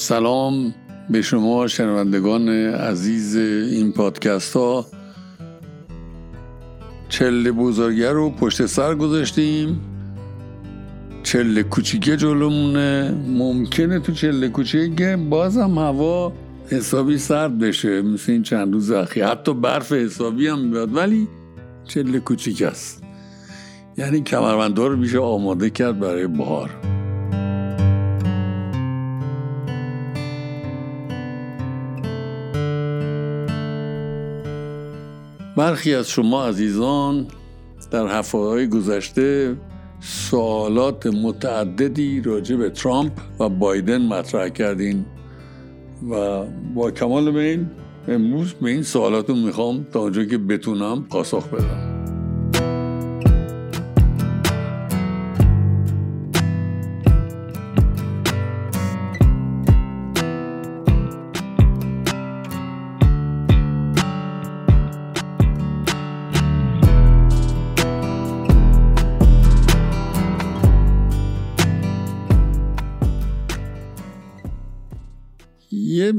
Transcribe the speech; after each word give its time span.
سلام 0.00 0.74
به 1.10 1.22
شما 1.22 1.66
شنوندگان 1.66 2.48
عزیز 2.48 3.36
این 3.36 3.92
پادکست 3.92 4.56
ها. 4.56 4.86
چله 7.08 7.52
بزرگه 7.52 8.12
رو 8.12 8.30
پشت 8.30 8.66
سر 8.66 8.94
گذاشتیم. 8.94 9.80
چله 11.22 11.62
کوچیکه 11.62 12.16
جلومونه. 12.16 13.14
ممکنه 13.28 14.00
تو 14.00 14.12
چله 14.12 14.48
کوچیکه 14.48 15.18
بازم 15.30 15.78
هوا 15.78 16.32
حسابی 16.68 17.18
سرد 17.18 17.58
بشه. 17.58 18.02
مثل 18.02 18.32
این 18.32 18.42
چند 18.42 18.72
روز 18.72 18.90
اخیر. 18.90 19.26
حتی 19.26 19.54
برف 19.54 19.92
حسابی 19.92 20.46
هم 20.46 20.70
بیاد 20.70 20.96
ولی 20.96 21.28
چله 21.84 22.20
کوچیک 22.20 22.62
است. 22.62 23.02
یعنی 23.98 24.20
کمربنده 24.20 24.88
رو 24.88 24.96
میشه 24.96 25.18
آماده 25.18 25.70
کرد 25.70 26.00
برای 26.00 26.26
بهار. 26.26 26.89
برخی 35.60 35.94
از 35.94 36.08
شما 36.08 36.46
عزیزان 36.46 37.26
در 37.90 38.06
هفته 38.06 38.38
های 38.38 38.68
گذشته 38.68 39.56
سوالات 40.00 41.06
متعددی 41.06 42.20
راجع 42.20 42.56
به 42.56 42.70
ترامپ 42.70 43.12
و 43.40 43.48
بایدن 43.48 44.06
مطرح 44.06 44.48
کردین 44.48 45.04
و 46.10 46.44
با 46.74 46.90
کمال 46.90 47.30
میل 47.30 47.66
امروز 48.08 48.52
به 48.52 48.70
این 48.70 48.82
سوالاتو 48.82 49.34
می‌خوام 49.34 49.86
تا 49.92 50.00
اونجا 50.00 50.24
که 50.24 50.38
بتونم 50.38 51.04
پاسخ 51.10 51.48
بدم. 51.48 51.89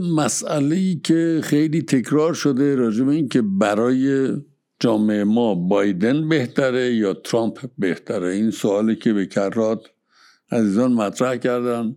مسئله 0.02 0.76
ای 0.76 0.96
که 1.04 1.40
خیلی 1.44 1.82
تکرار 1.82 2.34
شده 2.34 2.76
راجع 2.76 3.04
به 3.04 3.12
این 3.12 3.30
که 3.30 3.42
برای 3.42 4.32
جامعه 4.80 5.24
ما 5.24 5.56
بایدن 5.56 6.30
بهتره 6.30 6.96
یا 6.96 7.14
ترامپ 7.14 7.66
بهتره. 7.78 8.28
این 8.28 8.52
سوالی 8.52 8.96
که 8.96 9.14
به 9.14 9.26
کرات 9.26 9.80
عزیزان 10.52 10.94
مطرح 10.94 11.36
کردن 11.36 11.96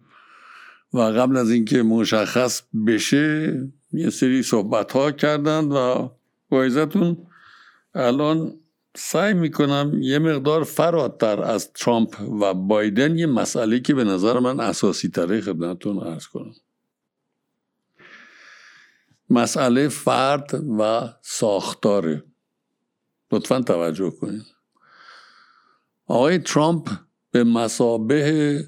و 0.92 0.98
قبل 0.98 1.36
از 1.36 1.50
اینکه 1.50 1.82
مشخص 1.82 2.62
بشه 2.86 3.58
یه 3.92 4.10
سری 4.10 4.42
صحبت 4.42 4.92
ها 4.92 5.12
کردن 5.12 5.64
و 5.64 6.08
بایزتون 6.48 7.16
الان 7.94 8.55
سعی 8.97 9.34
می‌کنم 9.34 9.98
یه 10.00 10.19
مقدار 10.19 10.64
فراتر 10.64 11.42
از 11.42 11.72
ترامپ 11.72 12.16
و 12.41 12.55
بایدن 12.55 13.19
یه 13.19 13.27
مسئله 13.27 13.80
که 13.80 13.94
به 13.94 14.05
نظر 14.05 14.38
من 14.38 14.60
اساسی 14.60 15.08
تره 15.08 15.41
خدمتتون 15.41 15.98
ارز 15.98 16.27
کنم. 16.27 16.55
مسئله 19.30 19.89
فرد 19.89 20.64
و 20.78 21.08
ساختاره 21.22 22.25
لطفا 23.33 23.61
توجه 23.61 24.11
کنید. 24.11 24.47
آقای 26.06 26.39
ترامپ 26.39 26.91
به 27.31 27.44
مسابه 27.44 28.64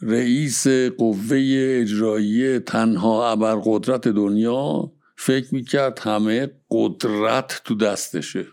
رئیس 0.00 0.68
قوه 0.98 1.36
اجرایی 1.80 2.58
تنها 2.58 3.30
ابرقدرت 3.30 4.08
دنیا 4.08 4.92
فکر 5.16 5.54
می‌کرد 5.54 5.98
همه 5.98 6.50
قدرت 6.70 7.62
تو 7.64 7.74
دستشه. 7.74 8.46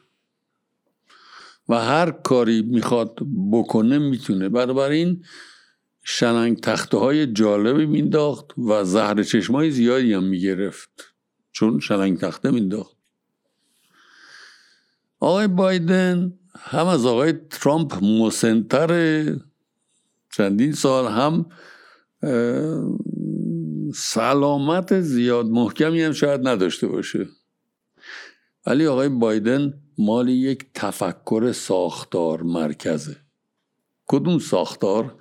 و 1.69 1.75
هر 1.75 2.11
کاری 2.11 2.61
می‌خواد 2.61 3.19
بکنه 3.51 3.97
می‌تونه. 3.97 4.50
بنابراین 4.50 5.23
شلنگ 6.03 6.59
تخته 6.59 6.97
های 6.97 7.33
جالبی 7.33 7.85
مینداخت 7.85 8.57
و 8.57 8.83
زهر 8.83 9.23
چشمای 9.23 9.71
زیادی 9.71 10.13
هم 10.13 10.23
می‌گرفت. 10.23 11.14
چون 11.55 11.79
شلنگ 11.79 12.19
تخته 12.19 12.51
مینداخت. 12.51 12.95
آقای 15.19 15.47
بایدن 15.47 16.33
هم 16.59 16.88
از 16.88 17.05
آقای 17.05 17.33
ترامپ 17.33 18.03
مسنتر 18.03 19.23
چندین 20.31 20.73
سال 20.73 21.07
هم 21.07 21.45
سلامت 23.94 25.01
زیاد 25.01 25.45
محکمی 25.45 26.01
هم 26.01 26.11
شاید 26.11 26.47
نداشته 26.47 26.88
باشه. 26.88 27.27
ولی 28.65 28.88
آقای 28.88 29.09
بایدن 29.09 29.73
مال 29.97 30.29
یک 30.29 30.65
تفکر 30.73 31.51
ساختار 31.51 32.44
مرکزه. 32.44 33.17
کدوم 34.07 34.39
ساختار؟ 34.39 35.15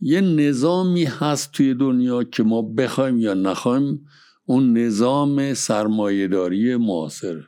یه 0.00 0.20
نظامی 0.20 1.04
هست 1.04 1.52
توی 1.52 1.74
دنیا 1.74 2.24
که 2.24 2.42
ما 2.42 2.62
بخوایم 2.62 3.20
یا 3.20 3.34
نخوایم 3.34 4.08
اون 4.48 4.78
نظام 4.78 5.54
سرمایهداری 5.54 6.76
معاصر. 6.76 7.40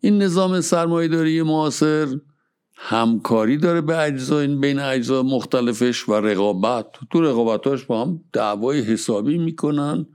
این 0.00 0.22
نظام 0.22 0.60
سرمایهداری 0.60 1.42
معاصر 1.42 2.18
همکاری 2.76 3.56
داره 3.56 3.80
به 3.80 3.98
اجزا 3.98 4.46
بین 4.46 4.78
اجزا 4.78 5.22
مختلفش 5.22 6.08
و 6.08 6.12
رقابت. 6.12 6.86
تو 7.10 7.20
رقابتاش 7.20 7.84
با 7.84 8.04
هم 8.04 8.24
دعوای 8.32 8.80
حسابی 8.80 9.38
می‌کنن. 9.38 10.06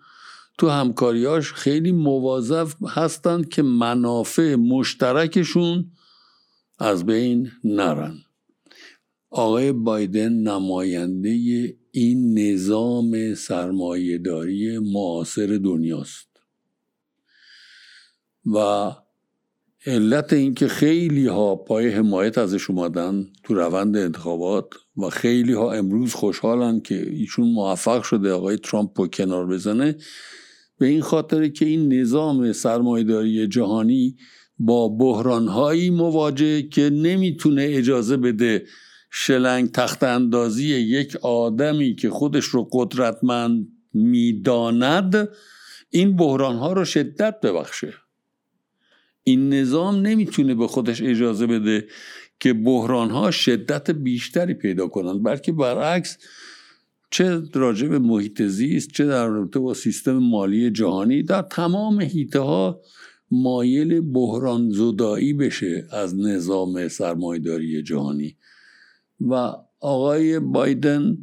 تو 0.57 0.69
همکاریاش 0.69 1.53
خیلی 1.53 1.91
مواظف 1.91 2.75
هستند 2.87 3.49
که 3.49 3.61
منافع 3.61 4.55
مشترکشون 4.55 5.91
از 6.79 7.05
بین 7.05 7.51
نرن. 7.63 8.17
آقای 9.29 9.71
بایدن 9.71 10.33
نماینده 10.33 11.29
این 11.99 12.39
نظام 12.39 13.33
سرمایهداری 13.33 14.79
معاصر 14.79 15.59
دنیاست. 15.63 16.27
و 18.55 18.91
علت 19.85 20.33
اینکه 20.33 20.67
خیلی 20.67 21.27
ها 21.27 21.55
پای 21.55 21.89
حمایت 21.89 22.37
ازش 22.37 22.69
اومدن 22.69 23.27
تو 23.43 23.53
روند 23.53 23.97
انتخابات 23.97 24.65
و 24.97 25.09
خیلی 25.09 25.53
ها 25.53 25.73
امروز 25.73 26.13
خوشحالن 26.13 26.79
که 26.79 27.09
ایشون 27.11 27.47
موفق 27.47 28.03
شده 28.03 28.31
آقای 28.31 28.57
ترامپ 28.57 29.01
رو 29.01 29.07
کنار 29.07 29.47
بزنه 29.47 29.95
به 30.79 30.87
این 30.87 31.01
خاطر 31.01 31.47
که 31.47 31.65
این 31.65 31.93
نظام 31.93 32.53
سرمایهداری 32.53 33.47
جهانی 33.47 34.15
با 34.59 34.89
بحرانهایی 34.89 35.89
مواجه 35.89 36.61
که 36.61 36.89
نمی‌تونه 36.89 37.67
اجازه 37.69 38.17
بده 38.17 38.65
شلنگ 39.19 39.71
تخت 39.71 40.03
اندازی 40.03 40.67
یک 40.67 41.15
آدمی 41.15 41.95
که 41.95 42.09
خودش 42.09 42.45
رو 42.45 42.69
قدرتمند 42.71 43.67
می‌داند 43.93 45.29
این 45.89 46.15
بحران 46.15 46.55
ها 46.55 46.73
رو 46.73 46.85
شدت 46.85 47.39
ببخشه. 47.39 47.93
این 49.23 49.53
نظام 49.53 49.95
نمی‌تونه 49.95 50.55
به 50.55 50.67
خودش 50.67 51.01
اجازه 51.01 51.47
بده 51.47 51.87
که 52.39 52.53
بحران 52.53 53.09
ها 53.09 53.31
شدت 53.31 53.91
بیشتری 53.91 54.53
پیدا 54.53 54.87
کنند 54.87 55.23
بلکه 55.23 55.51
برعکس 55.51 56.17
چه 57.11 57.41
راجع 57.53 57.87
به 57.87 57.99
محیط 57.99 58.41
زیست 58.41 58.91
چه 58.91 59.05
در 59.05 59.27
رابطه 59.27 59.59
با 59.59 59.73
سیستم 59.73 60.17
مالی 60.17 60.71
جهانی 60.71 61.23
در 61.23 61.41
تمام 61.41 62.01
حیطه 62.01 62.39
ها 62.39 62.81
مایل 63.31 64.01
بحران 64.01 64.69
زدایی 64.69 65.33
بشه 65.33 65.87
از 65.91 66.19
نظام 66.19 66.87
سرمایداری 66.87 67.83
جهانی. 67.83 68.37
و 69.21 69.53
آقای 69.79 70.39
بایدن 70.39 71.17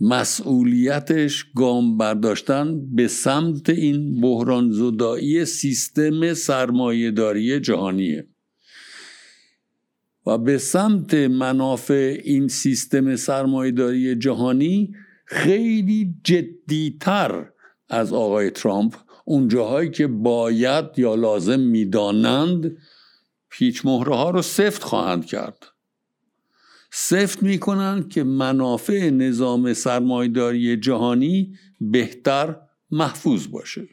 مسئولیتش 0.00 1.46
گام 1.56 1.98
برداشتن 1.98 2.94
به 2.94 3.08
سمت 3.08 3.70
این 3.70 4.20
بحران 4.20 4.70
زدایی 4.70 5.44
سیستم 5.44 6.34
سرمایهداری 6.34 7.60
جهانیه. 7.60 8.26
و 10.26 10.38
به 10.38 10.58
سمت 10.58 11.14
منافع 11.14 12.20
این 12.24 12.48
سیستم 12.48 13.16
سرمایهداری 13.16 14.16
جهانی 14.16 14.94
خیلی 15.24 16.14
جدیتر 16.24 17.50
از 17.88 18.12
آقای 18.12 18.50
ترامپ. 18.50 18.94
اون 19.24 19.48
جاهایی 19.48 19.90
که 19.90 20.06
باید 20.06 20.84
یا 20.96 21.14
لازم 21.14 21.60
می‌دانند 21.60 22.76
پیچ 23.50 23.86
مهره 23.86 24.14
ها 24.14 24.30
رو 24.30 24.42
سفت 24.42 24.82
خواهند 24.82 25.26
کرد. 25.26 25.66
سفت 26.90 27.42
می‌کنن 27.42 28.08
که 28.08 28.24
منافع 28.24 29.10
نظام 29.10 29.72
سرمایداری 29.72 30.76
جهانی 30.76 31.56
بهتر 31.80 32.56
محفوظ 32.90 33.46
باشه. 33.46 33.88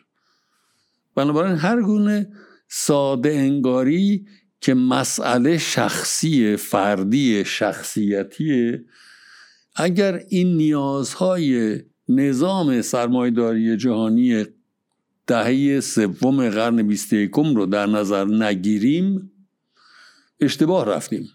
بنابراین 1.15 1.55
هر 1.55 1.81
گونه 1.81 2.27
ساده 2.67 3.29
انگاری 3.29 4.25
که 4.61 4.73
مسئله 4.73 5.57
شخصی 5.57 6.55
فردی 6.55 7.45
شخصیتی 7.45 8.79
اگر 9.75 10.21
این 10.29 10.57
نیازهای 10.57 11.79
نظام 12.09 12.81
سرمایداری 12.81 13.77
جهانی 13.77 14.45
دهه 15.27 15.79
سوم 15.79 16.49
قرن 16.49 16.83
بیست 16.83 17.13
یکم 17.13 17.55
رو 17.55 17.65
در 17.65 17.85
نظر 17.85 18.25
نگیریم 18.25 19.31
اشتباه 20.39 20.85
رفتیم. 20.85 21.29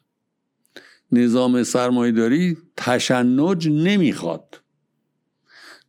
نظام 1.12 1.62
سرمایداری 1.62 2.56
تشنج 2.76 3.68
نمی‌خواد. 3.68 4.60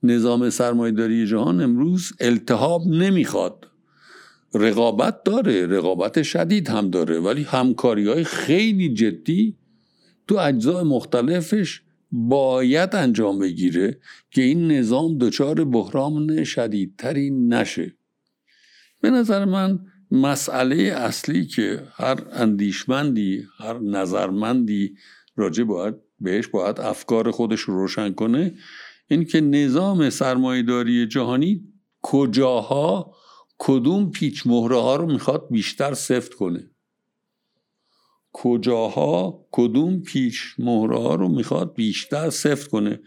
نظام 0.03 0.49
سرمایداری 0.49 1.27
جهان 1.27 1.61
امروز 1.61 2.13
التهاب 2.19 2.87
نمی‌خواد. 2.87 3.67
رقابت 4.53 5.23
داره 5.23 5.67
رقابت 5.67 6.21
شدید 6.23 6.69
هم 6.69 6.89
داره 6.89 7.19
ولی 7.19 7.43
همکاری 7.43 8.07
های 8.07 8.23
خیلی 8.23 8.93
جدی 8.93 9.57
تو 10.27 10.37
اجزای 10.37 10.83
مختلفش 10.83 11.81
باید 12.11 12.95
انجام 12.95 13.39
بگیره 13.39 13.99
که 14.31 14.41
این 14.41 14.71
نظام 14.71 15.17
دچار 15.17 15.63
بحران 15.63 16.43
شدیدتری 16.43 17.29
نشه. 17.29 17.95
به 19.01 19.09
نظر 19.09 19.45
من 19.45 19.79
مسئله 20.11 20.75
اصلی 20.75 21.45
که 21.45 21.87
هر 21.93 22.17
اندیشمندی 22.31 23.43
هر 23.57 23.79
نظرمندی 23.79 24.95
راجع 25.35 25.63
باید 25.63 25.95
بهش 26.19 26.47
باید 26.47 26.79
افکار 26.79 27.31
خودش 27.31 27.59
رو 27.59 27.73
روشن 27.73 28.13
کنه 28.13 28.53
این 29.07 29.25
که 29.25 29.41
نظام 29.41 30.09
سرمایهداری 30.09 31.07
جهانی 31.07 31.61
کجاها 32.01 33.15
کدوم 33.57 34.11
پیچ 34.11 34.47
مهره 34.47 34.81
ها 34.81 34.95
رو 34.95 35.11
می‌خواد 35.11 35.47
بیشتر 35.51 35.93
سفت 35.93 36.33
کنه. 36.33 36.71
کجاها 38.33 39.45
کدوم 39.51 40.01
پیچ 40.01 40.41
مهره 40.59 40.97
ها 40.97 41.15
رو 41.15 41.29
می‌خواد 41.29 41.73
بیشتر 41.73 42.29
سفت 42.29 42.67
کنه. 42.69 42.99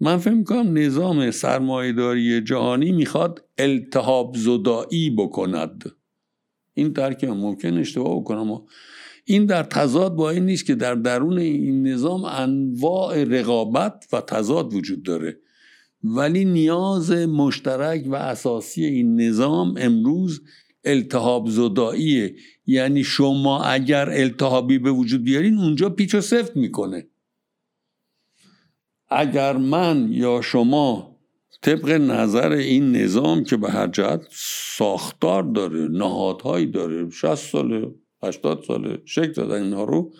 من 0.00 0.18
فکر 0.18 0.34
می‌کنم 0.34 0.78
نظام 0.78 1.30
سرمایهداری 1.30 2.40
جهانی 2.40 2.92
می‌خواد 2.92 3.44
التهاب 3.58 4.36
زدایی 4.36 5.10
بکند. 5.10 5.97
این 6.78 6.88
درک 6.88 7.24
ممکن 7.24 7.78
اشتباه 7.78 8.20
بکنم. 8.20 8.62
این 9.24 9.46
در 9.46 9.62
تضاد 9.62 10.14
با 10.14 10.30
این 10.30 10.46
نیست 10.46 10.66
که 10.66 10.74
در 10.74 10.94
درون 10.94 11.38
این 11.38 11.86
نظام 11.86 12.24
انواع 12.24 13.24
رقابت 13.24 14.08
و 14.12 14.20
تضاد 14.20 14.74
وجود 14.74 15.02
داره. 15.02 15.38
ولی 16.04 16.44
نیاز 16.44 17.10
مشترک 17.12 18.04
و 18.06 18.14
اساسی 18.14 18.84
این 18.84 19.20
نظام 19.20 19.74
امروز 19.78 20.42
التهاب 20.84 21.48
زداییه 21.48 22.34
یعنی 22.66 23.04
شما 23.04 23.62
اگر 23.62 24.10
التهابی 24.10 24.78
به 24.78 24.90
وجود 24.90 25.24
بیارین 25.24 25.58
اونجا 25.58 25.90
پیچ 25.90 26.14
و 26.14 26.20
سفت 26.20 26.56
می‌کنه. 26.56 27.06
اگر 29.08 29.56
من 29.56 30.08
یا 30.12 30.40
شما 30.40 31.07
طبق 31.62 31.90
نظر 31.90 32.52
این 32.52 32.96
نظام 32.96 33.44
که 33.44 33.56
به 33.56 33.70
هر 33.70 33.86
جهت 33.86 34.26
ساختار 34.76 35.42
داره 35.42 35.88
نهادهایی 35.88 36.66
داره 36.66 37.10
60 37.10 37.34
ساله 37.34 37.94
80 38.22 38.64
ساله 38.66 39.02
شکل 39.04 39.32
دادن 39.32 39.62
اینها 39.62 39.84
رو 39.84 40.12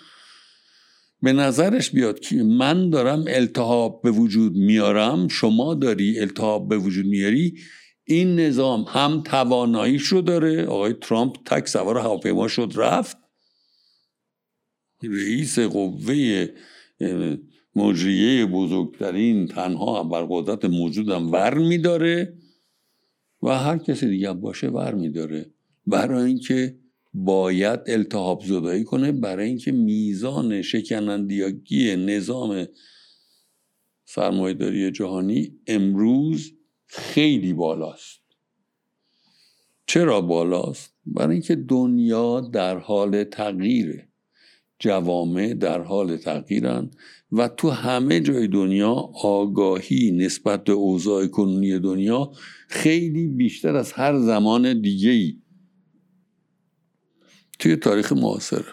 به 1.23 1.32
نظرش 1.32 1.90
بیاد 1.90 2.20
که 2.20 2.37
من 2.37 2.90
دارم 2.90 3.25
التهاب 3.29 4.02
به 4.02 4.11
وجود 4.11 4.56
میارم 4.56 5.29
شما 5.29 5.75
داری 5.75 6.20
التهاب 6.20 6.69
به 6.69 6.79
وجود 6.79 7.06
میاری 7.06 7.55
این 8.11 8.40
نظام 8.40 8.85
هم 8.88 9.23
تواناییش 9.23 10.02
رو 10.02 10.20
داره. 10.20 10.67
آقای 10.67 10.93
ترامپ 10.93 11.37
تک 11.46 11.69
سوار 11.69 11.99
هواپیما 11.99 12.49
شد 12.49 12.73
رفت. 12.76 13.17
رئیس 15.02 15.58
قوه 15.58 16.49
مجریه 17.78 18.46
بزرگترین 18.46 19.46
تنها 19.46 20.04
بر 20.04 20.26
قدرت 20.30 20.64
موجودم 20.64 21.32
ور 21.32 21.58
میداره 21.58 22.34
و 23.42 23.58
هر 23.58 23.78
کسی 23.78 24.08
دیگه 24.08 24.32
باشه 24.32 24.69
ور 24.69 24.94
میداره. 24.94 25.50
برای 25.86 26.25
اینکه 26.25 26.78
باید 27.14 27.80
التحاب 27.86 28.42
زدایی 28.44 28.84
کنه 28.84 29.12
برای 29.12 29.48
اینکه 29.48 29.72
میزان 29.72 30.62
شکنندیاگی 30.62 31.96
نظام 31.96 32.66
سرمایهداری 34.04 34.90
جهانی 34.90 35.58
امروز 35.66 36.52
خیلی 36.86 37.52
بالاست. 37.52 38.20
چرا 39.86 40.20
بالاست؟ 40.20 40.94
برای 41.06 41.32
اینکه 41.32 41.54
دنیا 41.54 42.40
در 42.40 42.78
حال 42.78 43.25
تغییره. 43.25 44.07
جوامع 44.78 45.54
در 45.54 45.82
حال 45.82 46.16
تغییرن 46.16 46.90
و 47.32 47.48
تو 47.48 47.70
همه 47.70 48.20
جای 48.20 48.48
دنیا 48.48 48.92
آگاهی 49.22 50.10
نسبت 50.10 50.64
به 50.64 50.72
اوضاع 50.72 51.26
کنونی 51.26 51.78
دنیا 51.78 52.32
خیلی 52.69 53.26
بیشتر 53.26 53.76
از 53.76 53.92
هر 53.92 54.19
زمان 54.19 54.80
دیگه 54.80 55.10
ای 55.10 55.38
توی 57.58 57.76
تاریخ 57.76 58.12
معاصر. 58.12 58.64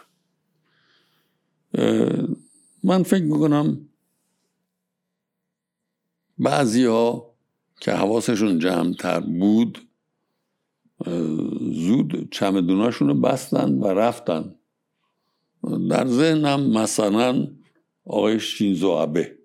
من 2.84 3.04
فکر 3.04 3.24
می‌کنم 3.24 3.90
بعضی 6.38 6.86
ها 6.86 7.36
که 7.82 7.92
حواسشون 7.92 8.60
جمعتر 8.60 9.20
بود 9.20 9.88
زود 11.72 12.28
چمدوناشون 12.32 13.08
رو 13.08 13.14
بستن 13.14 13.74
و 13.74 13.88
رفتن. 13.88 14.56
در 15.90 16.08
ذهنم 16.08 16.70
مثلا 16.70 17.48
آقای 18.06 18.40
شینزو 18.40 18.90
ابه 18.90 19.38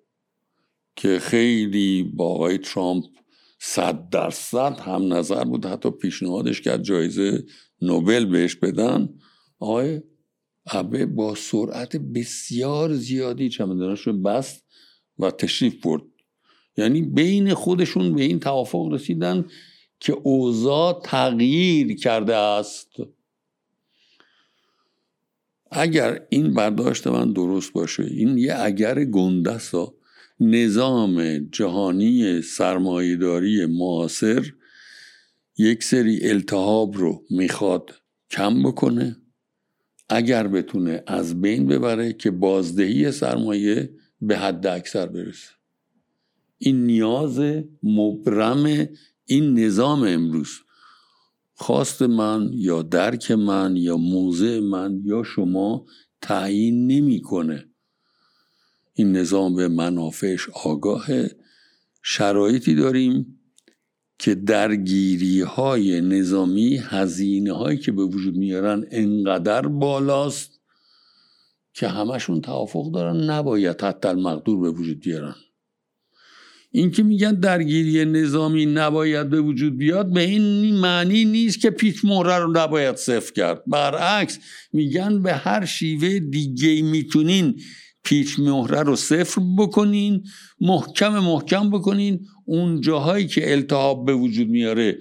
که 0.97 1.19
خیلی 1.19 2.03
با 2.03 2.25
آقای 2.25 2.59
ترامپ 2.59 3.05
صد 3.61 4.09
درصد 4.09 4.81
هم 4.81 5.13
نظر 5.13 5.45
بود 5.45 5.67
حتی 5.67 5.91
پیشنهادش 5.91 6.61
کرد 6.61 6.83
جایزه 6.83 7.45
نوبل 7.83 8.25
بهش 8.25 8.55
بدن. 8.57 9.09
آقای 9.59 10.01
ابه 10.67 11.07
با 11.07 11.35
سرعت 11.35 11.97
بسیار 11.97 12.95
زیادی 12.95 13.49
چمدانش 13.49 14.01
رو 14.01 14.13
بست 14.13 14.67
و 15.19 15.31
تشریف 15.31 15.87
برد. 15.87 16.03
یعنی 16.77 17.03
بین 17.03 17.55
خودشون 17.55 18.15
به 18.15 18.23
این 18.23 18.41
توافق 18.41 18.89
رسیدن 18.93 19.45
که 20.01 20.13
اوضاع 20.13 21.01
تغییر 21.05 21.97
کرده 21.97 22.37
است. 22.37 22.91
اگر 25.71 26.21
این 26.29 26.55
برداشت 26.55 27.07
من 27.07 27.33
درست 27.33 27.73
باشه 27.73 28.03
این 28.03 28.39
یه 28.39 28.55
اگر 28.59 29.05
گندست 29.05 29.75
نظام 30.41 31.39
جهانی 31.39 32.43
سرمایهداری 32.43 33.67
معاصر 33.67 34.53
یک 35.59 35.85
سری 35.85 36.31
التهاب 36.31 36.97
رو 36.97 37.25
می‌خواد 37.31 37.91
کم 38.31 38.62
بکنه 38.62 39.17
اگر 40.09 40.49
بتونه 40.49 41.03
از 41.07 41.41
بین 41.41 41.67
ببره 41.67 42.12
که 42.12 42.31
بازدهی 42.31 43.12
سرمایه 43.12 43.91
به 44.21 44.39
حد 44.39 44.67
اکثر 44.67 45.07
برسه. 45.07 45.49
این 46.59 46.87
نیاز 46.87 47.41
مبرم 47.83 48.89
این 49.25 49.59
نظام 49.59 50.03
امروز. 50.03 50.50
خواست 51.61 52.02
من 52.02 52.50
یا 52.52 52.83
درک 52.83 53.31
من 53.31 53.76
یا 53.76 53.97
موضع 53.97 54.61
من 54.61 55.00
یا 55.05 55.23
شما 55.23 55.87
تعیین 56.23 56.87
نمی‌کنه. 56.87 57.69
این 58.95 59.17
نظام 59.17 59.55
به 59.55 59.69
منافعش 59.69 60.49
آگاه 60.64 61.07
شرایطی 62.02 62.75
داریم 62.75 63.40
که 64.19 64.35
درگیری 64.35 65.40
های 65.40 66.00
نظامی 66.00 66.76
هزینه 66.76 67.52
هایی 67.52 67.79
که 67.79 67.93
به 67.93 68.02
وجود 68.02 68.37
میارن 68.37 68.85
انقدر 68.90 69.67
بالاست 69.67 70.61
که 71.75 71.88
همشون 71.88 72.40
توافق 72.40 72.93
دارن 72.93 73.17
نباید 73.31 73.83
حتی 73.83 74.09
المقدور 74.09 74.61
به 74.61 74.71
وجود 74.71 75.00
بیارن. 75.00 75.35
این 76.73 76.91
که 76.91 77.03
میگن 77.03 77.35
درگیری 77.35 78.05
نظامی 78.05 78.67
نباید 78.67 79.31
به 79.31 79.41
وجود 79.41 79.77
بیاد 79.77 80.12
به 80.12 80.21
این 80.21 80.75
معنی 80.75 81.25
نیست 81.25 81.61
که 81.61 81.71
پیچ 81.71 82.05
مهره 82.05 82.39
رو 82.39 82.53
نباید 82.53 82.97
صفر 82.97 83.33
کرد. 83.33 83.62
برعکس 83.67 84.39
میگن 84.73 85.23
به 85.23 85.33
هر 85.33 85.65
شیوه 85.65 86.19
دیگه 86.19 86.83
می‌تونین 86.83 87.61
پیچ 88.05 88.39
مهره 88.39 88.83
رو 88.83 88.97
صفر 88.97 89.43
بکنین 89.59 90.23
محکم 90.61 91.19
محکم 91.19 91.71
بکنین. 91.71 92.21
اون 92.45 92.81
جاهایی 92.81 93.27
که 93.27 93.53
التهاب 93.53 94.07
به 94.07 94.15
وجود 94.15 94.49
میاره 94.49 94.99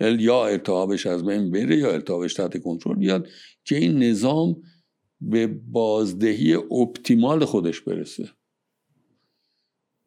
یا 0.00 0.46
التهابش 0.46 1.06
از 1.06 1.24
بین 1.24 1.50
بره 1.50 1.76
یا 1.76 1.92
التهابش 1.92 2.34
تحت 2.34 2.62
کنترل 2.62 2.96
بیاد 2.96 3.28
که 3.64 3.76
این 3.76 4.02
نظام 4.02 4.56
به 5.20 5.46
بازدهی 5.46 6.54
اپتیمال 6.54 7.44
خودش 7.44 7.80
برسه. 7.80 8.28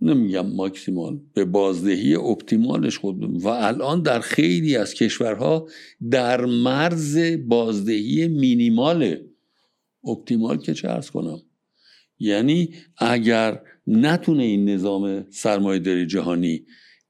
نمیگم 0.02 0.46
ماکسیمال 0.46 1.20
به 1.34 1.46
بازدهی 1.46 2.16
اپتیمالش 2.16 2.98
خود. 2.98 3.44
و 3.44 3.48
الان 3.48 4.02
در 4.02 4.20
خیلی 4.20 4.76
از 4.76 4.94
کشورها 4.94 5.68
در 6.12 6.46
مرز 6.46 7.18
بازدهی 7.48 8.28
مینیماله 8.28 9.26
اپتیمال 10.04 10.58
که 10.58 10.74
چه 10.74 10.90
ارز 10.90 11.10
کنم. 11.10 11.42
یعنی 12.20 12.74
اگر 12.98 13.62
نتونه 13.88 14.44
این 14.44 14.70
نظام 14.70 15.26
سرمایهداری 15.30 16.06
جهانی 16.06 16.66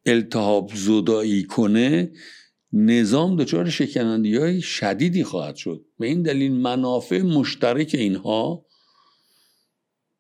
التهاب 0.06 0.72
زدایی 0.76 1.44
کنه 1.44 2.12
نظام 2.74 3.36
دچار 3.36 3.70
شکنندی 3.70 4.38
های 4.38 4.62
شدیدی 4.62 5.24
خواهد 5.24 5.56
شد. 5.56 5.86
به 6.00 6.08
این 6.08 6.22
دلیل 6.22 6.52
منافع 6.52 7.22
مشترک 7.22 7.96
اینها 8.00 8.66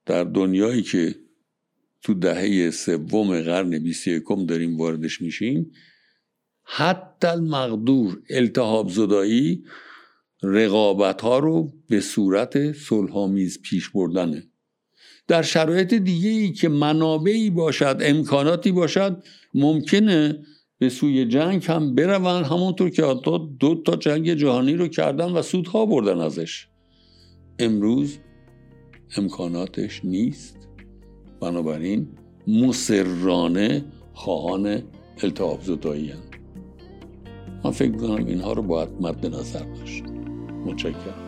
در 0.05 0.23
دنیایی 0.23 0.81
که 0.81 1.15
تو 2.05 2.13
دهه 2.13 2.71
سوم 2.71 3.41
قرن 3.41 3.79
21 3.79 4.23
داریم 4.47 4.77
واردش 4.77 5.21
میشیم. 5.21 5.71
حتی 6.63 7.27
المقدور 7.27 8.21
التهاب 8.29 8.89
زدایی 8.89 9.63
رقابت 10.43 11.21
ها 11.21 11.39
رو 11.39 11.73
به 11.89 11.99
صورت 11.99 12.71
صلحآمیز 12.71 13.61
پیش 13.61 13.89
بردنه. 13.89 14.43
در 15.27 15.41
شرایط 15.41 15.93
دیگه 15.93 16.29
ای 16.29 16.51
که 16.51 16.69
منابعی 16.69 17.49
باشد 17.49 17.97
امکاناتی 18.01 18.71
باشد 18.71 19.23
ممکنه 19.53 20.45
به 20.77 20.89
سوی 20.89 21.25
جنگ 21.25 21.65
هم 21.65 21.95
برون 21.95 22.43
همونطور 22.43 22.89
که 22.89 23.05
حتی 23.05 23.39
دو 23.59 23.81
تا 23.85 23.95
جنگ 23.95 24.33
جهانی 24.33 24.73
رو 24.73 24.87
کردن 24.87 25.31
و 25.31 25.41
سودها 25.41 25.85
بردن 25.85 26.19
ازش. 26.19 26.67
امروز 27.59 28.17
امکاناتش 29.17 30.05
نیست. 30.05 30.64
بنابراین 31.39 32.07
مسررانه 32.47 33.85
خواهان 34.13 34.81
التحاب 35.23 35.61
زدایی 35.61 36.09
هم. 36.11 36.19
من 37.63 37.71
فکر 37.71 37.91
می‌کنم 37.91 38.25
اینها 38.25 38.53
رو 38.53 38.61
باید 38.61 38.89
مد 39.01 39.25
نظر 39.25 39.63
داشت 39.63 40.03
متشکرم 40.65 41.25